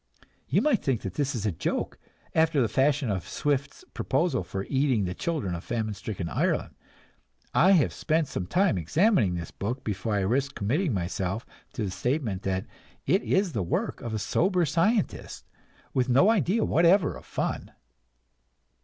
[0.47, 1.99] You might think that this is a joke,
[2.33, 6.73] after the fashion of Swift's proposal for eating the children of famine stricken Ireland.
[7.53, 11.91] I have spent some time examining this book before I risk committing myself to the
[11.91, 12.65] statement that
[13.05, 15.45] it is the work of a sober scientist,
[15.93, 17.69] with no idea whatever of fun.